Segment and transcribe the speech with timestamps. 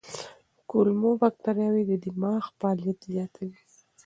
[0.69, 3.59] کولمو بکتریاوې د دماغ فعالیت زیاتوي.